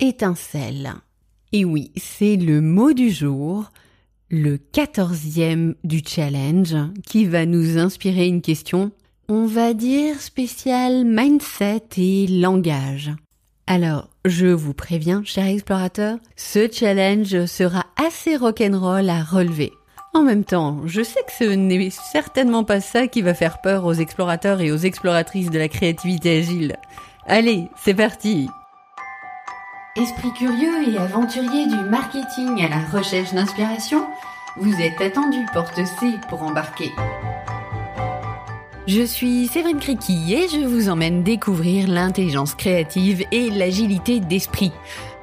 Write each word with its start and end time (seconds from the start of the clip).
étincelle. 0.00 0.94
Et 1.52 1.64
oui, 1.64 1.92
c'est 1.96 2.36
le 2.36 2.60
mot 2.60 2.92
du 2.92 3.10
jour, 3.10 3.70
le 4.30 4.56
quatorzième 4.56 5.74
du 5.84 6.02
challenge, 6.06 6.76
qui 7.06 7.24
va 7.24 7.46
nous 7.46 7.78
inspirer 7.78 8.26
une 8.26 8.42
question, 8.42 8.90
on 9.28 9.46
va 9.46 9.74
dire 9.74 10.20
spéciale 10.20 11.04
mindset 11.04 11.84
et 11.96 12.26
langage. 12.26 13.12
Alors, 13.66 14.08
je 14.24 14.46
vous 14.46 14.74
préviens, 14.74 15.22
chers 15.24 15.46
explorateurs, 15.46 16.18
ce 16.36 16.70
challenge 16.70 17.46
sera 17.46 17.86
assez 17.96 18.36
rock'n'roll 18.36 19.08
à 19.08 19.22
relever. 19.24 19.72
En 20.14 20.22
même 20.22 20.44
temps, 20.44 20.80
je 20.86 21.02
sais 21.02 21.20
que 21.26 21.32
ce 21.32 21.52
n'est 21.52 21.90
certainement 21.90 22.64
pas 22.64 22.80
ça 22.80 23.06
qui 23.06 23.22
va 23.22 23.34
faire 23.34 23.60
peur 23.60 23.84
aux 23.84 23.92
explorateurs 23.92 24.60
et 24.60 24.70
aux 24.72 24.76
exploratrices 24.76 25.50
de 25.50 25.58
la 25.58 25.68
créativité 25.68 26.38
agile. 26.38 26.76
Allez, 27.26 27.64
c'est 27.82 27.94
parti 27.94 28.48
Esprit 29.96 30.30
curieux 30.34 30.90
et 30.90 30.98
aventurier 30.98 31.66
du 31.66 31.76
marketing 31.76 32.62
à 32.62 32.68
la 32.68 32.84
recherche 32.98 33.32
d'inspiration, 33.32 34.06
vous 34.58 34.74
êtes 34.74 35.00
attendu 35.00 35.38
porte 35.54 35.76
C 35.86 36.18
pour 36.28 36.42
embarquer. 36.42 36.92
Je 38.86 39.00
suis 39.00 39.46
Séverine 39.46 39.80
Criqui 39.80 40.34
et 40.34 40.48
je 40.48 40.66
vous 40.66 40.90
emmène 40.90 41.22
découvrir 41.22 41.88
l'intelligence 41.88 42.54
créative 42.54 43.24
et 43.32 43.48
l'agilité 43.48 44.20
d'esprit. 44.20 44.72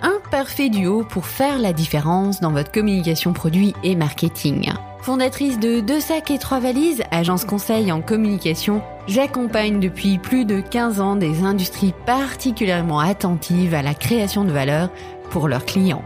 Un 0.01 0.17
parfait 0.31 0.69
duo 0.69 1.03
pour 1.03 1.27
faire 1.27 1.59
la 1.59 1.71
différence 1.71 2.41
dans 2.41 2.51
votre 2.51 2.71
communication 2.71 3.31
produit 3.31 3.75
et 3.83 3.95
marketing. 3.95 4.73
Fondatrice 5.03 5.59
de 5.59 5.81
Deux 5.81 5.99
sacs 5.99 6.31
et 6.31 6.37
trois 6.37 6.61
valises, 6.61 7.03
agence 7.11 7.43
conseil 7.43 7.91
en 7.91 8.01
communication, 8.01 8.81
j'accompagne 9.05 9.81
depuis 9.81 10.17
plus 10.17 10.45
de 10.45 10.61
15 10.61 11.01
ans 11.01 11.17
des 11.17 11.43
industries 11.43 11.93
particulièrement 12.05 12.99
attentives 12.99 13.73
à 13.73 13.81
la 13.81 13.95
création 13.95 14.45
de 14.45 14.53
valeur 14.53 14.89
pour 15.29 15.49
leurs 15.49 15.65
clients. 15.65 16.05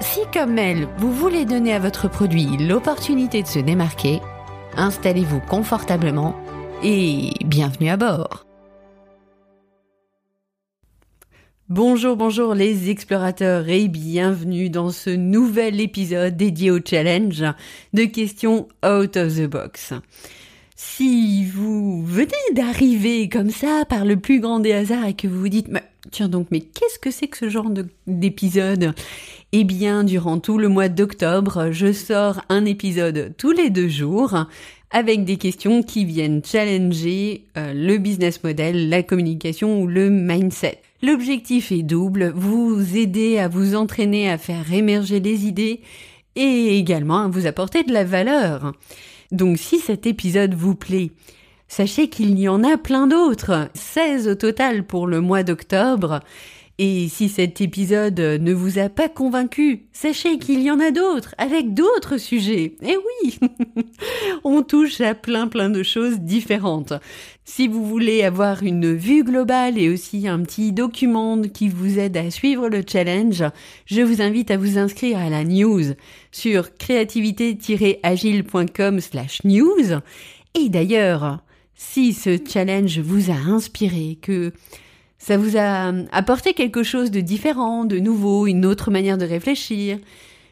Si 0.00 0.22
comme 0.34 0.58
elle, 0.58 0.88
vous 0.98 1.12
voulez 1.12 1.44
donner 1.44 1.72
à 1.72 1.78
votre 1.78 2.08
produit 2.08 2.56
l'opportunité 2.56 3.44
de 3.44 3.46
se 3.46 3.60
démarquer, 3.60 4.20
installez-vous 4.76 5.40
confortablement 5.48 6.34
et 6.82 7.30
bienvenue 7.44 7.90
à 7.90 7.96
bord. 7.96 8.44
Bonjour, 11.68 12.14
bonjour 12.14 12.54
les 12.54 12.90
explorateurs 12.90 13.68
et 13.68 13.88
bienvenue 13.88 14.70
dans 14.70 14.90
ce 14.90 15.10
nouvel 15.10 15.80
épisode 15.80 16.36
dédié 16.36 16.70
au 16.70 16.78
challenge 16.78 17.42
de 17.92 18.04
questions 18.04 18.68
out 18.86 19.16
of 19.16 19.34
the 19.34 19.48
box. 19.48 19.92
Si 20.76 21.44
vous 21.44 22.04
venez 22.04 22.30
d'arriver 22.52 23.28
comme 23.28 23.50
ça 23.50 23.84
par 23.84 24.04
le 24.04 24.16
plus 24.16 24.38
grand 24.38 24.60
des 24.60 24.74
hasards 24.74 25.06
et 25.06 25.14
que 25.14 25.26
vous 25.26 25.40
vous 25.40 25.48
dites, 25.48 25.66
tiens 26.12 26.28
donc, 26.28 26.46
mais 26.52 26.60
qu'est-ce 26.60 27.00
que 27.00 27.10
c'est 27.10 27.26
que 27.26 27.36
ce 27.36 27.48
genre 27.48 27.72
d'épisode? 28.06 28.94
Eh 29.50 29.64
bien, 29.64 30.04
durant 30.04 30.38
tout 30.38 30.58
le 30.58 30.68
mois 30.68 30.88
d'octobre, 30.88 31.72
je 31.72 31.92
sors 31.92 32.42
un 32.48 32.64
épisode 32.64 33.34
tous 33.38 33.50
les 33.50 33.70
deux 33.70 33.88
jours 33.88 34.46
avec 34.90 35.24
des 35.24 35.36
questions 35.36 35.82
qui 35.82 36.04
viennent 36.04 36.42
challenger 36.44 37.46
euh, 37.56 37.72
le 37.74 37.98
business 37.98 38.42
model, 38.42 38.88
la 38.88 39.02
communication 39.02 39.80
ou 39.80 39.86
le 39.86 40.10
mindset. 40.10 40.80
L'objectif 41.02 41.72
est 41.72 41.82
double, 41.82 42.32
vous 42.34 42.96
aider 42.96 43.38
à 43.38 43.48
vous 43.48 43.74
entraîner 43.74 44.30
à 44.30 44.38
faire 44.38 44.72
émerger 44.72 45.20
les 45.20 45.46
idées 45.46 45.80
et 46.36 46.78
également 46.78 47.24
à 47.24 47.28
vous 47.28 47.46
apporter 47.46 47.82
de 47.82 47.92
la 47.92 48.04
valeur. 48.04 48.72
Donc 49.32 49.58
si 49.58 49.78
cet 49.78 50.06
épisode 50.06 50.54
vous 50.54 50.74
plaît, 50.74 51.10
sachez 51.68 52.08
qu'il 52.08 52.38
y 52.38 52.48
en 52.48 52.62
a 52.62 52.78
plein 52.78 53.06
d'autres, 53.06 53.68
16 53.74 54.28
au 54.28 54.34
total 54.34 54.86
pour 54.86 55.06
le 55.06 55.20
mois 55.20 55.42
d'octobre, 55.42 56.20
et 56.78 57.08
si 57.08 57.30
cet 57.30 57.62
épisode 57.62 58.20
ne 58.20 58.52
vous 58.52 58.78
a 58.78 58.90
pas 58.90 59.08
convaincu, 59.08 59.86
sachez 59.92 60.38
qu'il 60.38 60.60
y 60.60 60.70
en 60.70 60.78
a 60.78 60.90
d'autres, 60.90 61.34
avec 61.38 61.72
d'autres 61.72 62.18
sujets. 62.18 62.76
Eh 62.82 62.96
oui 62.96 63.38
On 64.44 64.62
touche 64.62 65.00
à 65.00 65.14
plein 65.14 65.48
plein 65.48 65.70
de 65.70 65.82
choses 65.82 66.20
différentes. 66.20 66.92
Si 67.46 67.66
vous 67.66 67.86
voulez 67.86 68.24
avoir 68.24 68.62
une 68.62 68.94
vue 68.94 69.24
globale 69.24 69.78
et 69.78 69.88
aussi 69.88 70.28
un 70.28 70.42
petit 70.42 70.72
document 70.72 71.40
qui 71.40 71.68
vous 71.68 71.98
aide 71.98 72.18
à 72.18 72.30
suivre 72.30 72.68
le 72.68 72.82
challenge, 72.86 73.42
je 73.86 74.02
vous 74.02 74.20
invite 74.20 74.50
à 74.50 74.58
vous 74.58 74.76
inscrire 74.76 75.16
à 75.16 75.30
la 75.30 75.44
news 75.44 75.94
sur 76.30 76.76
créativité-agile.com 76.76 79.00
slash 79.00 79.42
news. 79.44 80.02
Et 80.54 80.68
d'ailleurs, 80.68 81.38
si 81.74 82.12
ce 82.12 82.38
challenge 82.46 82.98
vous 82.98 83.30
a 83.30 83.36
inspiré, 83.36 84.18
que 84.20 84.52
ça 85.26 85.36
vous 85.36 85.56
a 85.56 85.92
apporté 86.12 86.54
quelque 86.54 86.84
chose 86.84 87.10
de 87.10 87.18
différent, 87.20 87.84
de 87.84 87.98
nouveau, 87.98 88.46
une 88.46 88.64
autre 88.64 88.92
manière 88.92 89.18
de 89.18 89.24
réfléchir? 89.24 89.98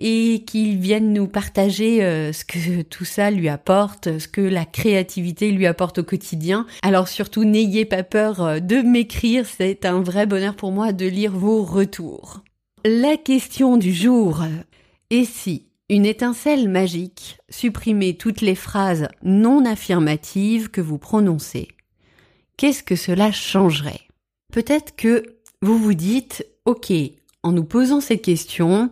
et 0.00 0.42
qu'il 0.44 0.78
vienne 0.78 1.12
nous 1.12 1.28
partager 1.28 2.02
euh, 2.02 2.32
ce 2.32 2.44
que 2.44 2.82
tout 2.82 3.04
ça 3.04 3.30
lui 3.30 3.48
apporte, 3.48 4.18
ce 4.18 4.26
que 4.26 4.40
la 4.40 4.64
créativité 4.64 5.52
lui 5.52 5.68
apporte 5.68 5.98
au 5.98 6.02
quotidien. 6.02 6.66
Alors 6.82 7.06
surtout, 7.06 7.44
n'ayez 7.44 7.84
pas 7.84 8.02
peur 8.02 8.42
euh, 8.42 8.58
de 8.58 8.78
m'écrire, 8.78 9.46
c'est 9.46 9.84
un 9.84 10.00
vrai 10.00 10.26
bonheur 10.26 10.56
pour 10.56 10.72
moi 10.72 10.92
de 10.92 11.06
lire 11.06 11.30
vos 11.30 11.62
retours. 11.62 12.42
La 12.84 13.16
question 13.16 13.76
du 13.76 13.92
jour. 13.92 14.42
Et 15.10 15.24
si 15.24 15.68
une 15.88 16.04
étincelle 16.04 16.68
magique 16.68 17.38
supprimait 17.48 18.14
toutes 18.14 18.40
les 18.40 18.56
phrases 18.56 19.06
non 19.22 19.64
affirmatives 19.64 20.68
que 20.68 20.80
vous 20.80 20.98
prononcez 20.98 21.68
Qu'est-ce 22.56 22.82
que 22.82 22.96
cela 22.96 23.30
changerait? 23.30 24.00
Peut-être 24.52 24.96
que 24.96 25.22
vous 25.60 25.78
vous 25.78 25.94
dites, 25.94 26.44
ok, 26.64 26.92
en 27.44 27.52
nous 27.52 27.62
posant 27.62 28.00
cette 28.00 28.22
question, 28.22 28.90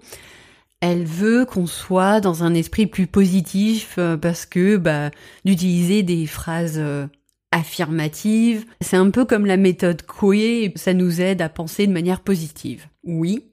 elle 0.81 1.05
veut 1.05 1.45
qu'on 1.45 1.67
soit 1.67 2.21
dans 2.21 2.45
un 2.45 2.55
esprit 2.55 2.87
plus 2.87 3.09
positif 3.09 3.97
euh, 3.99 4.17
parce 4.17 4.47
que 4.47 4.77
bah, 4.77 5.11
d'utiliser 5.45 6.05
des 6.05 6.27
phrases 6.27 6.79
euh, 6.79 7.09
affirmatives, 7.51 8.67
c'est 8.81 8.97
un 8.97 9.11
peu 9.11 9.25
comme 9.25 9.47
la 9.47 9.57
méthode 9.57 10.03
Coué, 10.03 10.73
ça 10.77 10.95
nous 10.95 11.21
aide 11.21 11.43
à 11.43 11.49
penser 11.49 11.89
de 11.89 11.93
manière 11.93 12.21
positive. 12.21 12.87
Oui, 13.03 13.50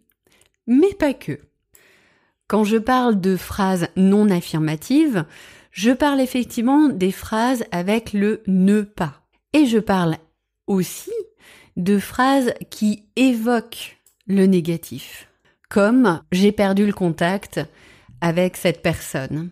mais 0.67 0.93
pas 0.93 1.13
que. 1.13 1.39
Quand 2.47 2.63
je 2.63 2.77
parle 2.77 3.19
de 3.19 3.35
phrases 3.35 3.87
non 3.95 4.29
affirmatives, 4.29 5.25
je 5.71 5.91
parle 5.91 6.21
effectivement 6.21 6.89
des 6.89 7.11
phrases 7.11 7.63
avec 7.71 8.13
le 8.13 8.41
ne 8.47 8.81
pas. 8.81 9.21
Et 9.53 9.65
je 9.65 9.79
parle 9.79 10.17
aussi 10.65 11.11
de 11.75 11.99
phrases 11.99 12.53
qui 12.69 13.05
évoquent 13.15 13.97
le 14.27 14.45
négatif 14.45 15.27
comme 15.69 16.21
j'ai 16.31 16.51
perdu 16.51 16.85
le 16.85 16.93
contact 16.93 17.59
avec 18.21 18.57
cette 18.57 18.81
personne. 18.81 19.49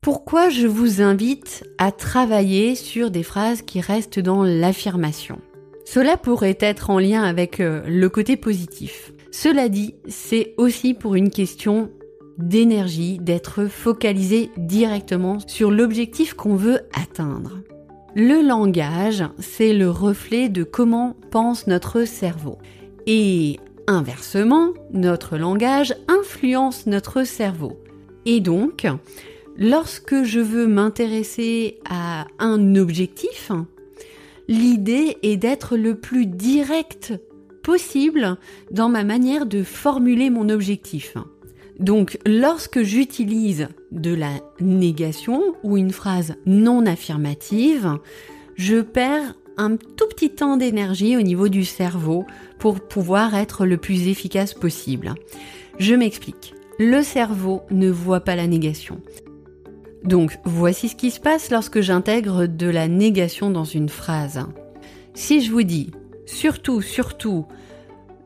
Pourquoi 0.00 0.48
je 0.48 0.66
vous 0.66 1.02
invite 1.02 1.64
à 1.78 1.90
travailler 1.90 2.74
sur 2.74 3.10
des 3.10 3.24
phrases 3.24 3.62
qui 3.62 3.80
restent 3.80 4.20
dans 4.20 4.44
l'affirmation? 4.44 5.40
Cela 5.84 6.16
pourrait 6.16 6.58
être 6.60 6.90
en 6.90 6.98
lien 6.98 7.24
avec 7.24 7.60
euh, 7.60 7.82
le 7.86 8.08
côté 8.08 8.36
positif. 8.36 9.12
Cela 9.30 9.68
dit, 9.68 9.94
c'est 10.08 10.54
aussi 10.56 10.94
pour 10.94 11.14
une 11.14 11.30
question 11.30 11.90
d'énergie, 12.38 13.18
d'être 13.18 13.66
focalisé 13.66 14.50
directement 14.56 15.38
sur 15.46 15.70
l'objectif 15.70 16.34
qu'on 16.34 16.54
veut 16.54 16.80
atteindre. 16.94 17.58
Le 18.14 18.46
langage, 18.46 19.24
c'est 19.38 19.72
le 19.72 19.90
reflet 19.90 20.48
de 20.48 20.64
comment 20.64 21.16
pense 21.30 21.66
notre 21.66 22.04
cerveau. 22.04 22.58
Et 23.06 23.58
Inversement, 23.90 24.74
notre 24.92 25.38
langage 25.38 25.94
influence 26.08 26.86
notre 26.86 27.24
cerveau. 27.24 27.80
Et 28.26 28.40
donc, 28.40 28.86
lorsque 29.56 30.24
je 30.24 30.40
veux 30.40 30.66
m'intéresser 30.66 31.78
à 31.88 32.26
un 32.38 32.76
objectif, 32.76 33.50
l'idée 34.46 35.16
est 35.22 35.38
d'être 35.38 35.78
le 35.78 35.94
plus 35.94 36.26
direct 36.26 37.14
possible 37.62 38.36
dans 38.70 38.88
ma 38.88 39.04
manière 39.04 39.46
de 39.46 39.62
formuler 39.62 40.30
mon 40.30 40.48
objectif. 40.48 41.14
Donc 41.78 42.18
lorsque 42.26 42.82
j'utilise 42.82 43.68
de 43.92 44.14
la 44.14 44.32
négation 44.60 45.54
ou 45.62 45.76
une 45.76 45.92
phrase 45.92 46.34
non 46.46 46.86
affirmative, 46.86 47.98
je 48.56 48.80
perds 48.80 49.34
un 49.56 49.76
tout 49.76 50.08
petit 50.08 50.30
temps 50.30 50.56
d'énergie 50.56 51.16
au 51.16 51.22
niveau 51.22 51.48
du 51.48 51.64
cerveau 51.64 52.24
pour 52.58 52.80
pouvoir 52.80 53.34
être 53.34 53.66
le 53.66 53.76
plus 53.76 54.08
efficace 54.08 54.54
possible. 54.54 55.14
Je 55.78 55.94
m'explique. 55.94 56.54
Le 56.78 57.02
cerveau 57.02 57.62
ne 57.70 57.90
voit 57.90 58.20
pas 58.20 58.36
la 58.36 58.46
négation. 58.46 59.00
Donc 60.04 60.38
voici 60.44 60.88
ce 60.88 60.96
qui 60.96 61.10
se 61.10 61.20
passe 61.20 61.50
lorsque 61.50 61.80
j'intègre 61.80 62.46
de 62.46 62.68
la 62.68 62.86
négation 62.86 63.50
dans 63.50 63.64
une 63.64 63.88
phrase. 63.88 64.46
Si 65.14 65.40
je 65.40 65.50
vous 65.50 65.64
dis 65.64 65.90
surtout, 66.28 66.82
surtout, 66.82 67.46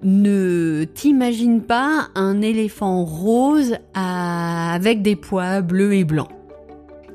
ne 0.02 0.84
t'imagine 0.84 1.62
pas 1.62 2.08
un 2.14 2.42
éléphant 2.42 3.04
rose 3.04 3.76
avec 3.94 5.02
des 5.02 5.16
pois 5.16 5.60
bleus 5.60 5.94
et 5.94 6.04
blancs. 6.04 6.30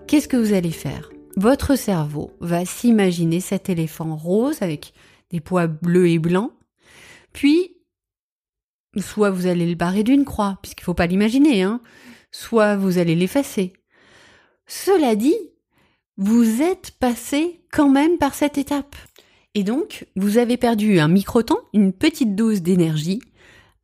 Qu'est-ce 0.07 0.27
que 0.27 0.37
vous 0.37 0.53
allez 0.53 0.71
faire? 0.71 1.09
Votre 1.35 1.75
cerveau 1.75 2.31
va 2.39 2.65
s'imaginer 2.65 3.41
cet 3.41 3.69
éléphant 3.69 4.15
rose 4.15 4.61
avec 4.61 4.93
des 5.29 5.41
pois 5.41 5.67
bleus 5.67 6.09
et 6.09 6.19
blancs, 6.19 6.53
puis 7.33 7.75
soit 8.97 9.29
vous 9.29 9.45
allez 9.45 9.67
le 9.67 9.75
barrer 9.75 10.03
d'une 10.03 10.25
croix, 10.25 10.57
puisqu'il 10.61 10.83
ne 10.83 10.85
faut 10.85 10.93
pas 10.93 11.05
l'imaginer, 11.05 11.61
hein, 11.61 11.81
soit 12.31 12.77
vous 12.77 12.97
allez 12.97 13.15
l'effacer. 13.15 13.73
Cela 14.65 15.15
dit, 15.15 15.37
vous 16.15 16.61
êtes 16.61 16.91
passé 16.99 17.61
quand 17.71 17.89
même 17.89 18.17
par 18.17 18.33
cette 18.33 18.57
étape. 18.57 18.95
Et 19.57 19.63
donc, 19.63 20.05
vous 20.15 20.37
avez 20.37 20.55
perdu 20.55 20.99
un 20.99 21.07
micro-temps, 21.07 21.57
une 21.73 21.91
petite 21.91 22.35
dose 22.35 22.61
d'énergie, 22.61 23.23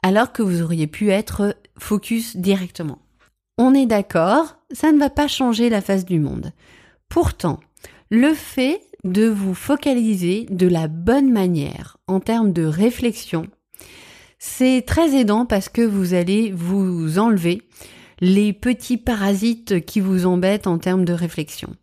alors 0.03 0.31
que 0.31 0.43
vous 0.43 0.61
auriez 0.61 0.85
pu 0.85 1.09
être 1.09 1.57
focus 1.79 2.37
directement. 2.37 2.99
On 3.57 3.73
est 3.73 3.87
d'accord, 3.87 4.57
ça 4.71 4.91
ne 4.91 4.99
va 4.99 5.09
pas 5.09 5.27
changer 5.27 5.71
la 5.71 5.81
face 5.81 6.05
du 6.05 6.19
monde. 6.19 6.51
Pourtant, 7.09 7.59
le 8.11 8.35
fait 8.35 8.81
de 9.03 9.27
vous 9.27 9.55
focaliser 9.55 10.45
de 10.51 10.67
la 10.67 10.87
bonne 10.87 11.31
manière 11.31 11.97
en 12.05 12.19
termes 12.19 12.53
de 12.53 12.65
réflexion, 12.65 13.47
c'est 14.37 14.83
très 14.85 15.19
aidant 15.19 15.47
parce 15.47 15.69
que 15.69 15.81
vous 15.81 16.13
allez 16.13 16.51
vous 16.51 17.17
enlever 17.17 17.63
les 18.19 18.53
petits 18.53 18.97
parasites 18.97 19.83
qui 19.83 20.01
vous 20.01 20.27
embêtent 20.27 20.67
en 20.67 20.77
termes 20.77 21.03
de 21.03 21.13
réflexion. 21.13 21.75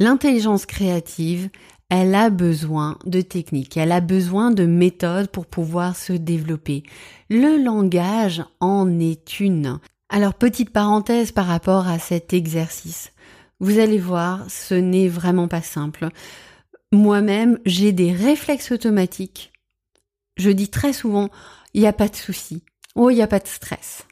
L'intelligence 0.00 0.66
créative, 0.66 1.48
elle 1.94 2.14
a 2.14 2.30
besoin 2.30 2.98
de 3.04 3.20
techniques, 3.20 3.76
elle 3.76 3.92
a 3.92 4.00
besoin 4.00 4.50
de 4.50 4.64
méthodes 4.64 5.28
pour 5.28 5.44
pouvoir 5.44 5.94
se 5.94 6.14
développer. 6.14 6.84
Le 7.28 7.62
langage 7.62 8.42
en 8.60 8.98
est 8.98 9.40
une. 9.40 9.78
Alors 10.08 10.32
petite 10.32 10.70
parenthèse 10.70 11.32
par 11.32 11.44
rapport 11.44 11.88
à 11.88 11.98
cet 11.98 12.32
exercice. 12.32 13.12
Vous 13.60 13.78
allez 13.78 13.98
voir, 13.98 14.50
ce 14.50 14.72
n'est 14.72 15.08
vraiment 15.08 15.48
pas 15.48 15.60
simple. 15.60 16.08
Moi-même, 16.92 17.58
j'ai 17.66 17.92
des 17.92 18.12
réflexes 18.12 18.72
automatiques. 18.72 19.52
Je 20.38 20.48
dis 20.48 20.70
très 20.70 20.94
souvent, 20.94 21.28
il 21.74 21.82
n'y 21.82 21.86
a 21.86 21.92
pas 21.92 22.08
de 22.08 22.16
souci. 22.16 22.62
Oh, 22.94 23.10
il 23.10 23.16
n'y 23.16 23.22
a 23.22 23.26
pas 23.26 23.38
de 23.38 23.46
stress. 23.46 24.06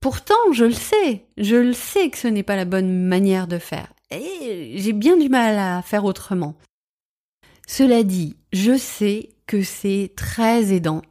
Pourtant, 0.00 0.52
je 0.52 0.66
le 0.66 0.72
sais. 0.72 1.24
Je 1.38 1.56
le 1.56 1.72
sais 1.72 2.10
que 2.10 2.18
ce 2.18 2.28
n'est 2.28 2.42
pas 2.42 2.56
la 2.56 2.66
bonne 2.66 3.06
manière 3.06 3.46
de 3.46 3.56
faire. 3.56 3.88
Et 4.10 4.74
j'ai 4.76 4.92
bien 4.92 5.16
du 5.16 5.30
mal 5.30 5.58
à 5.58 5.80
faire 5.80 6.04
autrement. 6.04 6.54
Cela 7.66 8.02
dit, 8.02 8.36
je 8.52 8.76
sais 8.76 9.30
que 9.46 9.62
c'est 9.62 10.12
très 10.16 10.72
aidant 10.72 11.02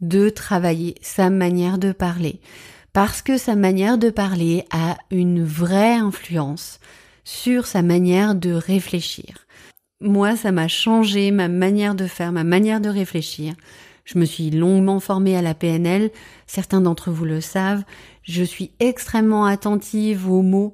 de 0.00 0.28
travailler 0.28 0.94
sa 1.02 1.30
manière 1.30 1.78
de 1.78 1.92
parler, 1.92 2.40
parce 2.92 3.22
que 3.22 3.36
sa 3.36 3.54
manière 3.54 3.98
de 3.98 4.10
parler 4.10 4.64
a 4.70 4.96
une 5.10 5.44
vraie 5.44 5.94
influence 5.94 6.80
sur 7.24 7.66
sa 7.66 7.82
manière 7.82 8.34
de 8.34 8.52
réfléchir. 8.52 9.46
Moi, 10.00 10.36
ça 10.36 10.50
m'a 10.50 10.68
changé 10.68 11.30
ma 11.30 11.48
manière 11.48 11.94
de 11.94 12.06
faire, 12.06 12.32
ma 12.32 12.44
manière 12.44 12.80
de 12.80 12.88
réfléchir. 12.88 13.54
Je 14.04 14.18
me 14.18 14.24
suis 14.24 14.50
longuement 14.50 14.98
formée 14.98 15.36
à 15.36 15.42
la 15.42 15.54
PNL, 15.54 16.10
certains 16.46 16.80
d'entre 16.80 17.10
vous 17.10 17.26
le 17.26 17.40
savent. 17.40 17.84
Je 18.22 18.42
suis 18.42 18.72
extrêmement 18.80 19.44
attentive 19.44 20.28
aux 20.28 20.42
mots 20.42 20.72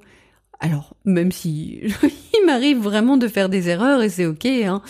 alors, 0.59 0.95
même 1.05 1.31
si 1.31 1.81
m'arrive 2.47 2.79
vraiment 2.79 3.17
de 3.17 3.27
faire 3.27 3.49
des 3.49 3.69
erreurs 3.69 4.01
et 4.01 4.09
c'est 4.09 4.25
ok, 4.25 4.45
hein, 4.45 4.81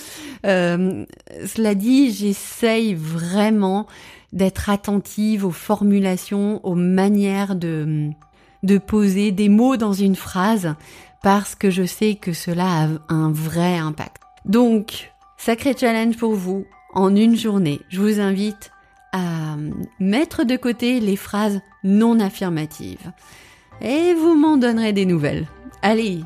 euh, 0.45 1.03
cela 1.45 1.75
dit, 1.75 2.11
j'essaye 2.11 2.93
vraiment 2.93 3.87
d'être 4.31 4.69
attentive 4.69 5.45
aux 5.45 5.51
formulations, 5.51 6.65
aux 6.65 6.75
manières 6.75 7.55
de, 7.55 8.09
de 8.63 8.77
poser 8.77 9.31
des 9.31 9.49
mots 9.49 9.77
dans 9.77 9.93
une 9.93 10.15
phrase 10.15 10.75
parce 11.23 11.55
que 11.55 11.69
je 11.69 11.83
sais 11.83 12.15
que 12.15 12.33
cela 12.33 12.83
a 12.83 13.13
un 13.13 13.31
vrai 13.31 13.77
impact. 13.77 14.21
Donc, 14.45 15.11
sacré 15.37 15.75
challenge 15.77 16.17
pour 16.17 16.33
vous 16.33 16.65
en 16.93 17.15
une 17.15 17.35
journée. 17.35 17.81
Je 17.89 17.99
vous 17.99 18.19
invite 18.19 18.71
à 19.13 19.55
mettre 19.99 20.43
de 20.43 20.55
côté 20.55 20.99
les 20.99 21.15
phrases 21.15 21.59
non 21.83 22.19
affirmatives 22.19 23.11
et 23.81 24.13
vous 24.13 24.35
m'en 24.35 24.57
donnerez 24.57 24.93
des 24.93 25.05
nouvelles. 25.05 25.47
Allez, 25.81 26.21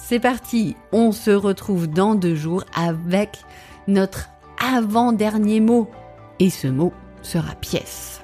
c'est 0.00 0.20
parti, 0.20 0.76
on 0.92 1.12
se 1.12 1.30
retrouve 1.30 1.86
dans 1.86 2.14
deux 2.14 2.34
jours 2.34 2.64
avec 2.74 3.42
notre 3.86 4.30
avant-dernier 4.58 5.60
mot. 5.60 5.90
Et 6.38 6.50
ce 6.50 6.68
mot 6.68 6.92
sera 7.20 7.54
pièce. 7.56 8.22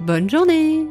Bonne 0.00 0.28
journée 0.28 0.86